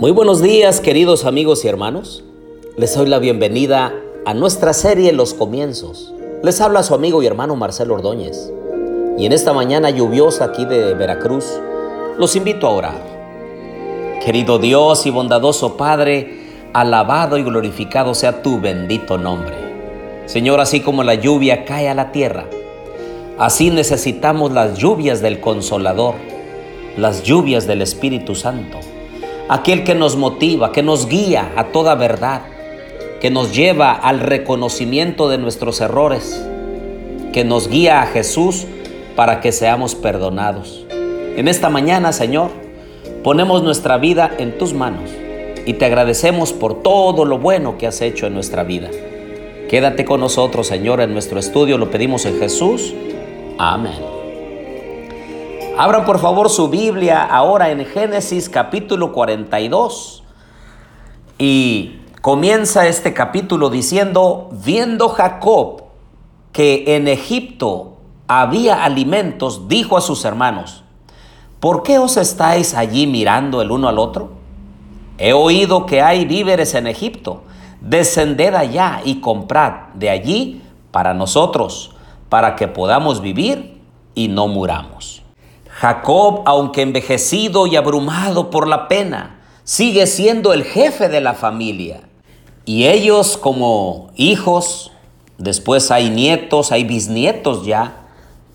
Muy 0.00 0.12
buenos 0.12 0.40
días 0.40 0.80
queridos 0.80 1.26
amigos 1.26 1.62
y 1.62 1.68
hermanos. 1.68 2.24
Les 2.78 2.96
doy 2.96 3.06
la 3.06 3.18
bienvenida 3.18 3.92
a 4.24 4.32
nuestra 4.32 4.72
serie 4.72 5.12
Los 5.12 5.34
Comienzos. 5.34 6.14
Les 6.42 6.62
habla 6.62 6.82
su 6.82 6.94
amigo 6.94 7.22
y 7.22 7.26
hermano 7.26 7.54
Marcelo 7.54 7.96
Ordóñez. 7.96 8.50
Y 9.18 9.26
en 9.26 9.32
esta 9.32 9.52
mañana 9.52 9.90
lluviosa 9.90 10.46
aquí 10.46 10.64
de 10.64 10.94
Veracruz, 10.94 11.44
los 12.16 12.34
invito 12.34 12.66
a 12.66 12.70
orar. 12.70 14.18
Querido 14.24 14.58
Dios 14.58 15.04
y 15.04 15.10
bondadoso 15.10 15.76
Padre, 15.76 16.46
alabado 16.72 17.36
y 17.36 17.42
glorificado 17.42 18.14
sea 18.14 18.40
tu 18.40 18.58
bendito 18.58 19.18
nombre. 19.18 20.24
Señor, 20.24 20.60
así 20.60 20.80
como 20.80 21.04
la 21.04 21.16
lluvia 21.16 21.66
cae 21.66 21.90
a 21.90 21.94
la 21.94 22.10
tierra, 22.10 22.46
así 23.38 23.68
necesitamos 23.68 24.50
las 24.50 24.78
lluvias 24.78 25.20
del 25.20 25.40
Consolador, 25.40 26.14
las 26.96 27.22
lluvias 27.22 27.66
del 27.66 27.82
Espíritu 27.82 28.34
Santo 28.34 28.78
aquel 29.50 29.82
que 29.82 29.96
nos 29.96 30.16
motiva, 30.16 30.70
que 30.70 30.84
nos 30.84 31.08
guía 31.08 31.50
a 31.56 31.72
toda 31.72 31.96
verdad, 31.96 32.42
que 33.20 33.30
nos 33.30 33.52
lleva 33.52 33.90
al 33.90 34.20
reconocimiento 34.20 35.28
de 35.28 35.38
nuestros 35.38 35.80
errores, 35.80 36.40
que 37.32 37.44
nos 37.44 37.68
guía 37.68 38.00
a 38.00 38.06
Jesús 38.06 38.66
para 39.16 39.40
que 39.40 39.50
seamos 39.50 39.96
perdonados. 39.96 40.86
En 41.36 41.48
esta 41.48 41.68
mañana, 41.68 42.12
Señor, 42.12 42.52
ponemos 43.24 43.64
nuestra 43.64 43.98
vida 43.98 44.30
en 44.38 44.56
tus 44.56 44.72
manos 44.72 45.10
y 45.66 45.74
te 45.74 45.84
agradecemos 45.84 46.52
por 46.52 46.84
todo 46.84 47.24
lo 47.24 47.38
bueno 47.38 47.76
que 47.76 47.88
has 47.88 48.00
hecho 48.02 48.28
en 48.28 48.34
nuestra 48.34 48.62
vida. 48.62 48.88
Quédate 49.68 50.04
con 50.04 50.20
nosotros, 50.20 50.68
Señor, 50.68 51.00
en 51.00 51.12
nuestro 51.12 51.40
estudio, 51.40 51.76
lo 51.76 51.90
pedimos 51.90 52.24
en 52.24 52.38
Jesús. 52.38 52.94
Amén. 53.58 54.19
Abran 55.80 56.04
por 56.04 56.18
favor 56.18 56.50
su 56.50 56.68
Biblia 56.68 57.24
ahora 57.24 57.70
en 57.70 57.86
Génesis 57.86 58.50
capítulo 58.50 59.12
42. 59.12 60.22
Y 61.38 62.00
comienza 62.20 62.86
este 62.86 63.14
capítulo 63.14 63.70
diciendo, 63.70 64.50
viendo 64.52 65.08
Jacob 65.08 65.84
que 66.52 66.96
en 66.96 67.08
Egipto 67.08 67.96
había 68.28 68.84
alimentos, 68.84 69.68
dijo 69.68 69.96
a 69.96 70.02
sus 70.02 70.26
hermanos, 70.26 70.84
¿por 71.60 71.82
qué 71.82 71.98
os 71.98 72.18
estáis 72.18 72.74
allí 72.74 73.06
mirando 73.06 73.62
el 73.62 73.70
uno 73.70 73.88
al 73.88 73.98
otro? 73.98 74.32
He 75.16 75.32
oído 75.32 75.86
que 75.86 76.02
hay 76.02 76.26
víveres 76.26 76.74
en 76.74 76.88
Egipto. 76.88 77.44
Descended 77.80 78.54
allá 78.54 79.00
y 79.02 79.22
comprad 79.22 79.94
de 79.94 80.10
allí 80.10 80.60
para 80.90 81.14
nosotros, 81.14 81.96
para 82.28 82.54
que 82.54 82.68
podamos 82.68 83.22
vivir 83.22 83.80
y 84.14 84.28
no 84.28 84.46
muramos. 84.46 85.22
Jacob, 85.80 86.42
aunque 86.44 86.82
envejecido 86.82 87.66
y 87.66 87.74
abrumado 87.74 88.50
por 88.50 88.68
la 88.68 88.86
pena, 88.86 89.40
sigue 89.64 90.06
siendo 90.06 90.52
el 90.52 90.64
jefe 90.64 91.08
de 91.08 91.22
la 91.22 91.32
familia. 91.32 92.02
Y 92.66 92.86
ellos 92.86 93.38
como 93.38 94.10
hijos, 94.14 94.92
después 95.38 95.90
hay 95.90 96.10
nietos, 96.10 96.70
hay 96.70 96.84
bisnietos 96.84 97.64
ya, 97.64 97.94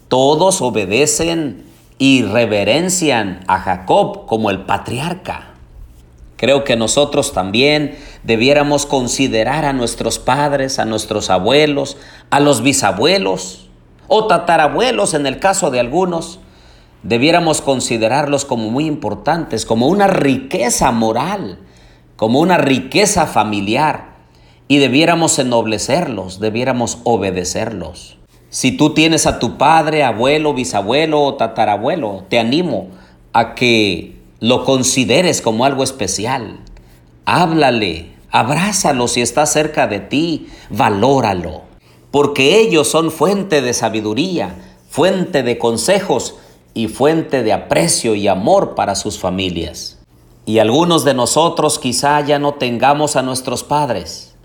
todos 0.08 0.62
obedecen 0.62 1.66
y 1.98 2.22
reverencian 2.22 3.44
a 3.48 3.58
Jacob 3.58 4.28
como 4.28 4.52
el 4.52 4.60
patriarca. 4.60 5.56
Creo 6.36 6.64
que 6.64 6.76
nosotros 6.76 7.34
también 7.34 7.98
debiéramos 8.22 8.86
considerar 8.86 9.66
a 9.66 9.74
nuestros 9.74 10.20
padres, 10.20 10.78
a 10.78 10.86
nuestros 10.86 11.32
abuelos, 11.32 11.98
a 12.30 12.40
los 12.40 12.62
bisabuelos 12.62 13.68
o 14.08 14.28
tatarabuelos 14.28 15.16
en 15.16 15.26
el 15.26 15.40
caso 15.40 15.72
de 15.72 15.80
algunos, 15.80 16.40
debiéramos 17.04 17.62
considerarlos 17.62 18.46
como 18.46 18.70
muy 18.70 18.86
importantes, 18.86 19.66
como 19.66 19.88
una 19.88 20.08
riqueza 20.08 20.92
moral, 20.92 21.60
como 22.16 22.40
una 22.40 22.58
riqueza 22.58 23.28
familiar, 23.28 24.16
y 24.68 24.78
debiéramos 24.78 25.38
ennoblecerlos, 25.38 26.40
debiéramos 26.40 26.98
obedecerlos. 27.04 28.18
Si 28.50 28.72
tú 28.72 28.94
tienes 28.94 29.28
a 29.28 29.38
tu 29.38 29.58
padre, 29.58 30.04
abuelo, 30.04 30.54
bisabuelo 30.54 31.22
o 31.24 31.36
tatarabuelo, 31.36 32.24
te 32.30 32.40
animo 32.40 32.88
a 33.34 33.54
que 33.54 34.16
lo 34.40 34.64
consideres 34.64 35.42
como 35.42 35.66
algo 35.66 35.84
especial. 35.84 36.60
Háblale, 37.26 38.14
abrázalo 38.32 39.08
si 39.08 39.22
está 39.22 39.46
cerca 39.46 39.88
de 39.88 40.00
ti, 40.00 40.48
valóralo, 40.70 41.64
porque 42.12 42.60
ellos 42.60 42.88
son 42.88 43.12
fuente 43.12 43.62
de 43.62 43.74
sabiduría, 43.74 44.56
fuente 44.90 45.44
de 45.44 45.58
consejos, 45.58 46.36
y 46.76 46.90
fuente 46.90 47.42
de 47.42 47.54
aprecio 47.54 48.14
y 48.14 48.28
amor 48.28 48.76
para 48.76 48.94
sus 48.94 49.18
familias. 49.18 49.98
Y 50.46 50.60
algunos 50.60 51.04
de 51.06 51.16
nosotros 51.16 51.80
quizá 51.80 52.22
ya 52.22 52.38
no 52.38 52.56
tengamos 52.56 53.16
a 53.16 53.24
nuestros 53.24 53.64
padres, 53.64 54.36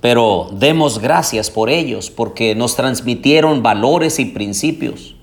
pero 0.00 0.48
demos 0.50 0.98
gracias 0.98 1.50
por 1.50 1.70
ellos 1.70 2.10
porque 2.10 2.56
nos 2.56 2.74
transmitieron 2.74 3.62
valores 3.62 4.18
y 4.18 4.24
principios, 4.24 5.14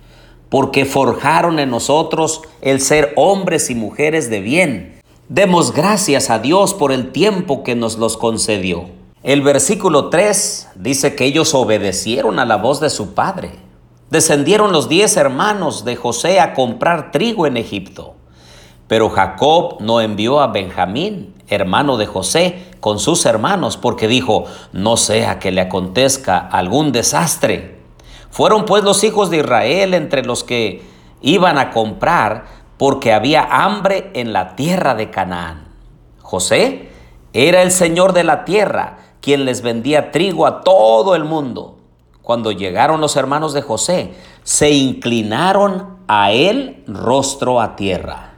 porque 0.50 0.86
forjaron 0.86 1.60
en 1.60 1.72
nosotros 1.72 2.44
el 2.62 2.80
ser 2.80 3.12
hombres 3.18 3.70
y 3.70 3.76
mujeres 3.76 4.30
de 4.30 4.40
bien. 4.40 5.02
Demos 5.30 5.74
gracias 5.74 6.30
a 6.30 6.40
Dios 6.40 6.76
por 6.76 6.92
el 6.92 7.12
tiempo 7.12 7.64
que 7.64 7.76
nos 7.76 7.98
los 7.98 8.18
concedió. 8.18 8.86
El 9.24 9.42
versículo 9.42 10.10
3 10.10 10.70
dice 10.76 11.16
que 11.16 11.26
ellos 11.26 11.54
obedecieron 11.56 12.38
a 12.38 12.46
la 12.46 12.58
voz 12.58 12.80
de 12.80 12.90
su 12.90 13.14
padre 13.14 13.52
descendieron 14.12 14.74
los 14.74 14.90
diez 14.90 15.18
hermanos 15.18 15.84
de 15.86 15.96
José 15.96 16.40
a 16.40 16.54
comprar 16.54 17.12
trigo 17.12 17.48
en 17.48 17.58
Egipto. 17.58 18.14
Pero 18.88 19.10
Jacob 19.10 19.78
no 19.80 20.02
envió 20.02 20.42
a 20.42 20.48
Benjamín, 20.48 21.34
hermano 21.48 21.96
de 21.96 22.06
José, 22.08 22.66
con 22.82 23.00
sus 23.00 23.26
hermanos, 23.26 23.78
porque 23.78 24.10
dijo, 24.10 24.44
no 24.74 24.98
sea 24.98 25.40
que 25.40 25.52
le 25.52 25.62
acontezca 25.62 26.38
algún 26.38 26.92
desastre. 26.92 27.80
Fueron 28.30 28.66
pues 28.66 28.84
los 28.84 29.02
hijos 29.06 29.30
de 29.30 29.38
Israel 29.38 29.94
entre 29.94 30.26
los 30.26 30.44
que 30.44 30.84
iban 31.22 31.58
a 31.58 31.72
comprar, 31.72 32.46
porque 32.78 33.14
había 33.14 33.44
hambre 33.44 34.12
en 34.14 34.34
la 34.34 34.58
tierra 34.58 34.94
de 34.94 35.10
Canaán. 35.10 35.70
José 36.22 36.90
era 37.32 37.62
el 37.62 37.72
señor 37.72 38.12
de 38.12 38.26
la 38.26 38.44
tierra, 38.44 38.98
quien 39.22 39.46
les 39.46 39.62
vendía 39.62 40.12
trigo 40.12 40.46
a 40.46 40.62
todo 40.62 41.16
el 41.16 41.24
mundo. 41.24 41.81
Cuando 42.32 42.54
llegaron 42.54 43.02
los 43.02 43.18
hermanos 43.18 43.52
de 43.52 43.62
José, 43.62 44.14
se 44.44 44.72
inclinaron 44.72 45.98
a 46.08 46.32
él 46.32 46.82
rostro 46.88 47.60
a 47.60 47.76
tierra. 47.76 48.36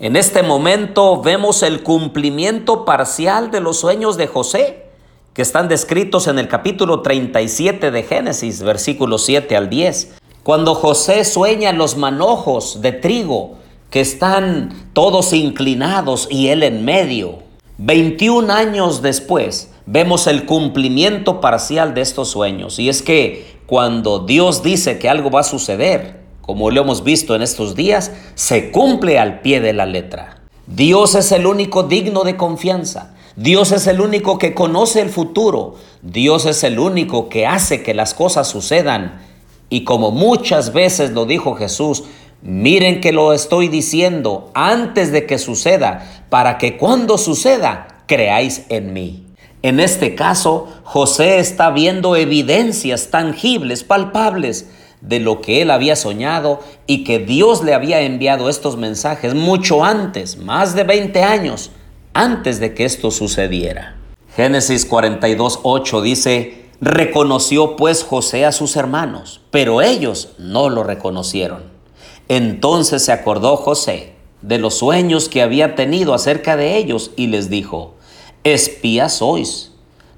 En 0.00 0.16
este 0.16 0.42
momento 0.42 1.22
vemos 1.22 1.62
el 1.62 1.84
cumplimiento 1.84 2.84
parcial 2.84 3.52
de 3.52 3.60
los 3.60 3.78
sueños 3.78 4.16
de 4.16 4.26
José, 4.26 4.86
que 5.32 5.42
están 5.42 5.68
descritos 5.68 6.26
en 6.26 6.40
el 6.40 6.48
capítulo 6.48 7.02
37 7.02 7.92
de 7.92 8.02
Génesis, 8.02 8.64
versículos 8.64 9.24
7 9.24 9.56
al 9.56 9.70
10. 9.70 10.16
Cuando 10.42 10.74
José 10.74 11.24
sueña 11.24 11.72
los 11.72 11.96
manojos 11.96 12.82
de 12.82 12.90
trigo, 12.90 13.58
que 13.90 14.00
están 14.00 14.90
todos 14.92 15.32
inclinados 15.32 16.26
y 16.32 16.48
él 16.48 16.64
en 16.64 16.84
medio. 16.84 17.44
21 17.78 18.52
años 18.52 19.02
después, 19.02 19.70
vemos 19.86 20.26
el 20.26 20.44
cumplimiento 20.44 21.40
parcial 21.40 21.94
de 21.94 22.02
estos 22.02 22.28
sueños. 22.28 22.78
Y 22.78 22.88
es 22.88 23.02
que 23.02 23.56
cuando 23.66 24.20
Dios 24.20 24.62
dice 24.62 24.98
que 24.98 25.08
algo 25.08 25.30
va 25.30 25.40
a 25.40 25.44
suceder, 25.44 26.20
como 26.40 26.70
lo 26.70 26.82
hemos 26.82 27.02
visto 27.02 27.34
en 27.34 27.42
estos 27.42 27.74
días, 27.74 28.12
se 28.34 28.70
cumple 28.70 29.18
al 29.18 29.40
pie 29.40 29.60
de 29.60 29.72
la 29.72 29.86
letra. 29.86 30.42
Dios 30.66 31.14
es 31.14 31.32
el 31.32 31.46
único 31.46 31.84
digno 31.84 32.24
de 32.24 32.36
confianza. 32.36 33.14
Dios 33.36 33.72
es 33.72 33.86
el 33.86 34.00
único 34.00 34.38
que 34.38 34.54
conoce 34.54 35.00
el 35.00 35.10
futuro. 35.10 35.74
Dios 36.02 36.46
es 36.46 36.64
el 36.64 36.78
único 36.78 37.28
que 37.28 37.46
hace 37.46 37.82
que 37.82 37.94
las 37.94 38.14
cosas 38.14 38.48
sucedan. 38.48 39.22
Y 39.68 39.84
como 39.84 40.10
muchas 40.10 40.72
veces 40.72 41.10
lo 41.10 41.26
dijo 41.26 41.54
Jesús, 41.54 42.04
miren 42.42 43.00
que 43.00 43.12
lo 43.12 43.32
estoy 43.32 43.68
diciendo 43.68 44.50
antes 44.54 45.12
de 45.12 45.26
que 45.26 45.38
suceda, 45.38 46.24
para 46.30 46.58
que 46.58 46.76
cuando 46.76 47.18
suceda, 47.18 48.04
creáis 48.06 48.64
en 48.68 48.92
mí. 48.92 49.25
En 49.62 49.80
este 49.80 50.14
caso, 50.14 50.68
José 50.84 51.38
está 51.38 51.70
viendo 51.70 52.16
evidencias 52.16 53.08
tangibles, 53.10 53.84
palpables, 53.84 54.66
de 55.00 55.20
lo 55.20 55.40
que 55.40 55.62
él 55.62 55.70
había 55.70 55.94
soñado 55.94 56.60
y 56.86 57.04
que 57.04 57.18
Dios 57.18 57.62
le 57.62 57.74
había 57.74 58.00
enviado 58.00 58.48
estos 58.48 58.76
mensajes 58.76 59.34
mucho 59.34 59.84
antes, 59.84 60.36
más 60.38 60.74
de 60.74 60.84
20 60.84 61.22
años 61.22 61.70
antes 62.12 62.60
de 62.60 62.74
que 62.74 62.84
esto 62.84 63.10
sucediera. 63.10 63.96
Génesis 64.34 64.86
42, 64.86 65.60
8 65.62 66.00
dice, 66.02 66.66
reconoció 66.80 67.76
pues 67.76 68.02
José 68.02 68.44
a 68.44 68.52
sus 68.52 68.76
hermanos, 68.76 69.42
pero 69.50 69.82
ellos 69.82 70.30
no 70.38 70.70
lo 70.70 70.82
reconocieron. 70.82 71.64
Entonces 72.28 73.04
se 73.04 73.12
acordó 73.12 73.56
José 73.56 74.14
de 74.42 74.58
los 74.58 74.78
sueños 74.78 75.28
que 75.28 75.42
había 75.42 75.74
tenido 75.74 76.14
acerca 76.14 76.56
de 76.56 76.76
ellos 76.76 77.12
y 77.16 77.26
les 77.28 77.50
dijo, 77.50 77.95
espías 78.52 79.18
sois. 79.18 79.72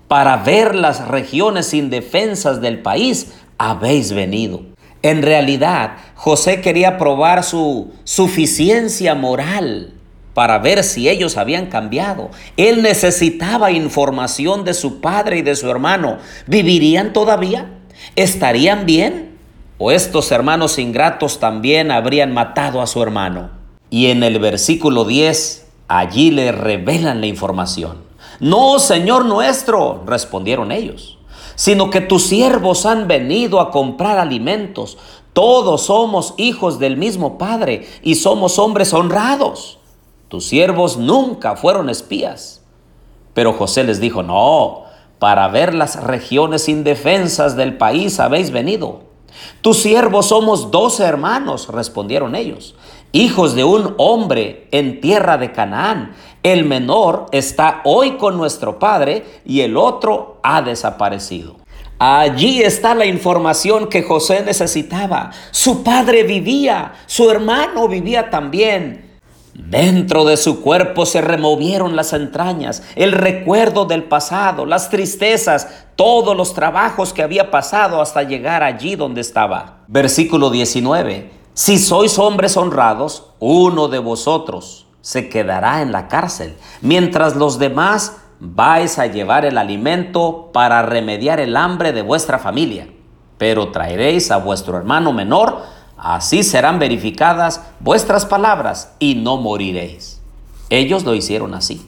Para 0.07 0.37
ver 0.37 0.75
las 0.75 1.09
regiones 1.09 1.75
indefensas 1.75 2.61
del 2.61 2.81
país 2.81 3.33
habéis 3.59 4.13
venido. 4.13 4.63
En 5.03 5.23
realidad, 5.23 5.97
José 6.15 6.61
quería 6.61 6.99
probar 6.99 7.45
su 7.45 7.93
suficiencia 8.05 9.15
moral 9.15 9.95
para 10.35 10.59
ver 10.59 10.85
si 10.85 11.09
ellos 11.09 11.37
habían 11.37 11.67
cambiado. 11.67 12.31
Él 12.57 12.83
necesitaba 12.83 13.71
información 13.71 14.65
de 14.65 14.75
su 14.75 15.01
padre 15.01 15.39
y 15.39 15.43
de 15.43 15.57
su 15.57 15.71
hermano. 15.71 16.19
¿Vivirían 16.47 17.13
todavía? 17.13 17.71
¿Estarían 18.17 18.87
bien? 18.87 19.37
¿O 19.79 19.91
estos 19.91 20.33
hermanos 20.33 20.79
ingratos 20.79 21.39
también 21.39 21.91
habrían 21.91 22.33
matado 22.33 22.83
a 22.83 22.87
su 22.87 23.03
hermano? 23.03 23.51
Y 23.91 24.07
en 24.07 24.23
el 24.23 24.39
versículo 24.39 25.05
10, 25.05 25.67
allí 25.87 26.31
le 26.31 26.53
revelan 26.53 27.21
la 27.21 27.27
información. 27.27 28.08
No, 28.41 28.79
Señor 28.79 29.25
nuestro, 29.25 30.03
respondieron 30.07 30.71
ellos, 30.71 31.19
sino 31.55 31.91
que 31.91 32.01
tus 32.01 32.25
siervos 32.25 32.87
han 32.87 33.09
venido 33.09 33.61
a 33.61 33.71
comprar 33.71 34.19
alimentos. 34.19 34.99
Todos 35.33 35.83
somos 35.83 36.35
hijos 36.37 36.79
del 36.79 36.97
mismo 36.97 37.39
Padre 37.39 37.89
y 38.03 38.15
somos 38.15 38.59
hombres 38.59 38.93
honrados. 38.95 39.79
Tus 40.29 40.47
siervos 40.47 40.97
nunca 40.97 41.57
fueron 41.57 41.89
espías. 41.89 42.63
Pero 43.35 43.53
José 43.53 43.85
les 43.85 44.01
dijo, 44.01 44.23
no, 44.23 44.85
para 45.19 45.49
ver 45.49 45.75
las 45.75 46.03
regiones 46.03 46.69
indefensas 46.69 47.57
del 47.57 47.77
país 47.77 48.21
habéis 48.21 48.51
venido. 48.51 49.09
Tus 49.61 49.79
siervos 49.79 50.27
somos 50.27 50.71
doce 50.71 51.05
hermanos, 51.05 51.69
respondieron 51.69 52.35
ellos, 52.35 52.75
hijos 53.13 53.55
de 53.55 53.65
un 53.65 53.95
hombre 53.99 54.69
en 54.71 55.01
tierra 55.01 55.39
de 55.39 55.53
Canaán. 55.53 56.15
El 56.43 56.65
menor 56.65 57.27
está 57.33 57.81
hoy 57.85 58.13
con 58.13 58.37
nuestro 58.37 58.79
padre 58.79 59.25
y 59.45 59.61
el 59.61 59.77
otro 59.77 60.39
ha 60.43 60.63
desaparecido. 60.63 61.57
Allí 61.99 62.63
está 62.63 62.95
la 62.95 63.07
información 63.07 63.89
que 63.89 64.05
José 64.05 64.43
necesitaba. 64.45 65.33
Su 65.51 65.83
padre 65.83 66.23
vivía, 66.23 66.93
su 67.07 67.29
hermano 67.29 67.89
vivía 67.89 68.31
también. 68.31 69.09
Dentro 69.53 70.25
de 70.25 70.37
su 70.37 70.61
cuerpo 70.61 71.05
se 71.05 71.21
removieron 71.21 71.97
las 71.97 72.13
entrañas, 72.13 72.85
el 72.95 73.11
recuerdo 73.11 73.87
del 73.87 74.05
pasado, 74.05 74.65
las 74.65 74.89
tristezas, 74.89 75.87
todos 75.97 76.37
los 76.37 76.55
trabajos 76.55 77.13
que 77.13 77.25
había 77.25 77.51
pasado 77.51 78.01
hasta 78.01 78.23
llegar 78.23 78.63
allí 78.63 78.95
donde 78.95 79.21
estaba. 79.21 79.79
Versículo 79.89 80.51
19. 80.51 81.38
Si 81.59 81.77
sois 81.77 82.21
hombres 82.21 82.57
honrados, 82.57 83.25
uno 83.41 83.89
de 83.89 83.99
vosotros 83.99 84.87
se 85.01 85.29
quedará 85.29 85.83
en 85.83 85.91
la 85.91 86.07
cárcel, 86.07 86.57
mientras 86.83 87.35
los 87.35 87.59
demás 87.59 88.19
vais 88.39 88.97
a 89.01 89.09
llevar 89.09 89.45
el 89.45 89.59
alimento 89.59 90.51
para 90.53 90.83
remediar 90.83 91.41
el 91.41 91.57
hambre 91.57 91.93
de 91.93 92.03
vuestra 92.03 92.39
familia. 92.39 92.87
Pero 93.39 93.73
traeréis 93.73 94.31
a 94.31 94.37
vuestro 94.37 94.77
hermano 94.77 95.13
menor, 95.13 95.63
Así 95.97 96.45
serán 96.45 96.79
verificadas 96.79 97.61
vuestras 97.81 98.25
palabras 98.25 98.93
y 99.01 99.17
no 99.17 99.37
moriréis. 99.37 100.21
Ellos 100.71 101.03
lo 101.03 101.13
hicieron 101.13 101.55
así. 101.55 101.85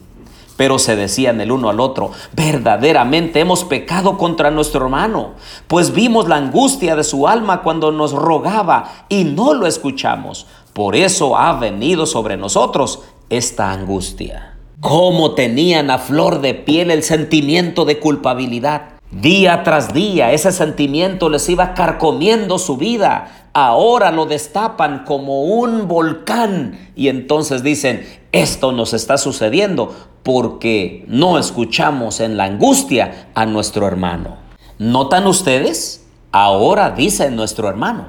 Pero 0.61 0.79
se 0.79 0.95
decían 0.95 1.41
el 1.41 1.53
uno 1.53 1.71
al 1.71 1.81
otro, 1.81 2.11
verdaderamente 2.35 3.41
hemos 3.41 3.65
pecado 3.65 4.19
contra 4.19 4.51
nuestro 4.51 4.85
hermano, 4.85 5.31
pues 5.67 5.95
vimos 5.95 6.29
la 6.29 6.37
angustia 6.37 6.95
de 6.97 7.03
su 7.03 7.27
alma 7.27 7.63
cuando 7.63 7.91
nos 7.93 8.13
rogaba 8.13 9.07
y 9.09 9.25
no 9.25 9.55
lo 9.55 9.67
escuchamos. 9.67 10.47
Por 10.75 10.97
eso 10.97 11.35
ha 11.35 11.59
venido 11.59 12.05
sobre 12.05 12.37
nosotros 12.37 13.01
esta 13.31 13.73
angustia. 13.73 14.59
Cómo 14.81 15.31
tenían 15.31 15.91
a 15.91 15.97
flor 15.97 16.43
de 16.43 16.53
piel 16.53 16.91
el 16.91 17.05
sentimiento 17.05 17.87
de 17.87 17.99
culpabilidad. 17.99 18.83
Día 19.11 19.63
tras 19.63 19.95
día 19.95 20.33
ese 20.33 20.53
sentimiento 20.53 21.31
les 21.31 21.49
iba 21.49 21.73
carcomiendo 21.73 22.59
su 22.59 22.77
vida 22.77 23.41
ahora 23.53 24.13
lo 24.13 24.27
destapan 24.27 25.05
como 25.05 25.43
un 25.43 25.89
volcán 25.89 26.91
y 26.95 27.09
entonces 27.09 27.63
dicen, 27.63 28.07
esto 28.33 28.73
nos 28.73 28.93
está 28.93 29.19
sucediendo 29.19 29.95
porque 30.23 31.05
no 31.09 31.39
escuchamos 31.39 32.21
en 32.21 32.37
la 32.37 32.45
angustia 32.45 33.31
a 33.35 33.47
nuestro 33.47 33.87
hermano. 33.87 34.37
¿Notan 34.79 35.27
ustedes? 35.27 36.07
Ahora 36.33 36.91
dice 36.91 37.31
nuestro 37.31 37.69
hermano. 37.69 38.07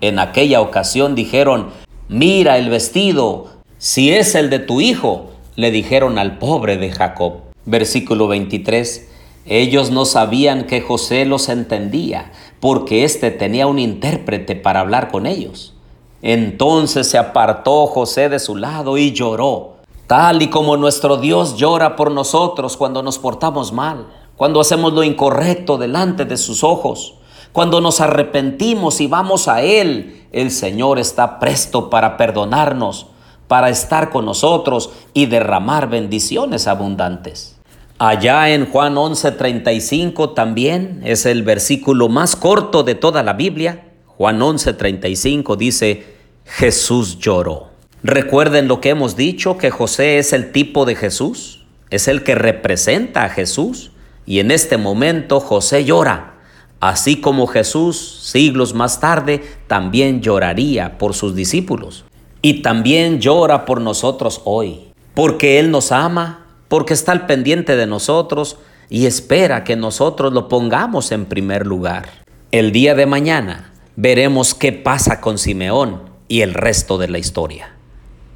En 0.00 0.18
aquella 0.18 0.60
ocasión 0.60 1.14
dijeron, 1.14 1.70
mira 2.08 2.58
el 2.58 2.68
vestido, 2.68 3.48
si 3.78 4.12
es 4.12 4.34
el 4.34 4.50
de 4.50 4.58
tu 4.58 4.80
hijo, 4.80 5.30
le 5.56 5.70
dijeron 5.70 6.18
al 6.18 6.38
pobre 6.38 6.76
de 6.76 6.90
Jacob. 6.90 7.42
Versículo 7.64 8.28
23. 8.28 9.08
Ellos 9.46 9.90
no 9.90 10.04
sabían 10.04 10.64
que 10.64 10.80
José 10.80 11.24
los 11.24 11.48
entendía, 11.48 12.32
porque 12.60 13.04
éste 13.04 13.30
tenía 13.30 13.66
un 13.66 13.78
intérprete 13.78 14.56
para 14.56 14.80
hablar 14.80 15.10
con 15.10 15.26
ellos. 15.26 15.74
Entonces 16.22 17.08
se 17.08 17.18
apartó 17.18 17.86
José 17.86 18.28
de 18.28 18.38
su 18.38 18.56
lado 18.56 18.98
y 18.98 19.12
lloró, 19.12 19.77
tal 20.08 20.40
y 20.40 20.48
como 20.48 20.78
nuestro 20.78 21.18
Dios 21.18 21.56
llora 21.56 21.94
por 21.94 22.10
nosotros 22.10 22.78
cuando 22.78 23.02
nos 23.02 23.18
portamos 23.18 23.72
mal, 23.72 24.06
cuando 24.36 24.58
hacemos 24.58 24.94
lo 24.94 25.04
incorrecto 25.04 25.76
delante 25.76 26.24
de 26.24 26.38
sus 26.38 26.64
ojos, 26.64 27.14
cuando 27.52 27.82
nos 27.82 28.00
arrepentimos 28.00 29.02
y 29.02 29.06
vamos 29.06 29.48
a 29.48 29.62
Él. 29.62 30.24
El 30.32 30.50
Señor 30.50 30.98
está 30.98 31.38
presto 31.38 31.90
para 31.90 32.16
perdonarnos, 32.16 33.06
para 33.48 33.68
estar 33.68 34.08
con 34.10 34.24
nosotros 34.24 34.90
y 35.12 35.26
derramar 35.26 35.90
bendiciones 35.90 36.66
abundantes. 36.66 37.56
Allá 37.98 38.48
en 38.48 38.70
Juan 38.70 38.94
11:35 38.96 40.32
también 40.32 41.02
es 41.04 41.26
el 41.26 41.42
versículo 41.42 42.08
más 42.08 42.34
corto 42.34 42.82
de 42.82 42.94
toda 42.94 43.22
la 43.22 43.34
Biblia. 43.34 43.92
Juan 44.06 44.40
11:35 44.40 45.56
dice, 45.56 46.16
Jesús 46.46 47.18
lloró. 47.18 47.77
Recuerden 48.02 48.68
lo 48.68 48.80
que 48.80 48.90
hemos 48.90 49.16
dicho, 49.16 49.58
que 49.58 49.70
José 49.70 50.18
es 50.18 50.32
el 50.32 50.52
tipo 50.52 50.84
de 50.84 50.94
Jesús, 50.94 51.64
es 51.90 52.06
el 52.06 52.22
que 52.22 52.34
representa 52.34 53.24
a 53.24 53.28
Jesús. 53.28 53.90
Y 54.24 54.40
en 54.40 54.50
este 54.50 54.76
momento 54.76 55.40
José 55.40 55.84
llora, 55.84 56.34
así 56.80 57.20
como 57.20 57.46
Jesús 57.46 58.20
siglos 58.22 58.74
más 58.74 59.00
tarde 59.00 59.42
también 59.66 60.20
lloraría 60.20 60.98
por 60.98 61.14
sus 61.14 61.34
discípulos. 61.34 62.04
Y 62.40 62.62
también 62.62 63.20
llora 63.20 63.64
por 63.64 63.80
nosotros 63.80 64.42
hoy, 64.44 64.92
porque 65.14 65.58
Él 65.58 65.70
nos 65.70 65.90
ama 65.90 66.44
porque 66.68 66.94
está 66.94 67.12
al 67.12 67.26
pendiente 67.26 67.76
de 67.76 67.86
nosotros 67.86 68.58
y 68.90 69.06
espera 69.06 69.64
que 69.64 69.74
nosotros 69.74 70.32
lo 70.32 70.48
pongamos 70.48 71.10
en 71.12 71.26
primer 71.26 71.66
lugar. 71.66 72.08
El 72.52 72.72
día 72.72 72.94
de 72.94 73.06
mañana 73.06 73.72
veremos 73.96 74.54
qué 74.54 74.72
pasa 74.72 75.20
con 75.20 75.38
Simeón 75.38 76.02
y 76.28 76.42
el 76.42 76.54
resto 76.54 76.98
de 76.98 77.08
la 77.08 77.18
historia. 77.18 77.77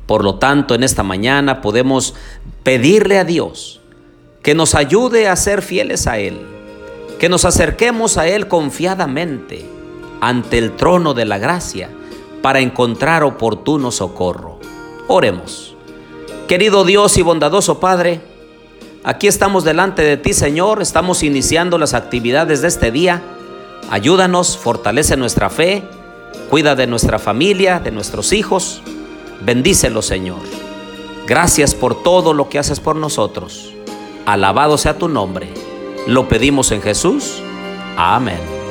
Por 0.07 0.25
lo 0.25 0.37
tanto, 0.37 0.75
en 0.75 0.83
esta 0.83 1.03
mañana 1.03 1.61
podemos 1.61 2.15
pedirle 2.63 3.19
a 3.19 3.25
Dios 3.25 3.81
que 4.43 4.55
nos 4.55 4.75
ayude 4.75 5.29
a 5.29 5.37
ser 5.37 5.63
fieles 5.63 6.07
a 6.07 6.19
Él, 6.19 6.41
que 7.19 7.29
nos 7.29 7.45
acerquemos 7.45 8.19
a 8.19 8.27
Él 8.27 8.49
confiadamente 8.49 9.65
ante 10.21 10.59
el 10.59 10.77
trono 10.77 11.15
de 11.15 11.25
la 11.25 11.39
gracia 11.39 11.89
para 12.43 12.61
encontrar 12.61 13.23
oportuno 13.23 13.91
socorro. 13.93 14.59
Oremos. 15.07 15.77
Querido 16.49 16.85
Dios 16.85 17.17
y 17.17 17.23
bondadoso 17.23 17.81
Padre, 17.81 18.21
aquí 19.05 19.27
estamos 19.29 19.65
delante 19.65 20.03
de 20.03 20.17
ti, 20.17 20.35
Señor, 20.35 20.83
estamos 20.83 21.23
iniciando 21.23 21.79
las 21.79 21.95
actividades 21.95 22.61
de 22.63 22.69
este 22.69 22.91
día. 22.91 23.23
Ayúdanos, 23.91 24.59
fortalece 24.59 25.17
nuestra 25.17 25.51
fe, 25.51 25.85
cuida 26.51 26.75
de 26.75 26.87
nuestra 26.87 27.19
familia, 27.19 27.79
de 27.79 27.93
nuestros 27.93 28.33
hijos. 28.33 28.83
Bendícelo, 29.45 30.03
Señor. 30.03 30.41
Gracias 31.27 31.75
por 31.75 32.03
todo 32.03 32.33
lo 32.33 32.49
que 32.49 32.59
haces 32.59 32.81
por 32.81 32.97
nosotros. 32.97 33.73
Alabado 34.27 34.79
sea 34.79 34.99
tu 34.99 35.09
nombre. 35.09 35.53
Lo 36.07 36.29
pedimos 36.29 36.71
en 36.71 36.83
Jesús. 36.83 37.43
Amén. 37.97 38.62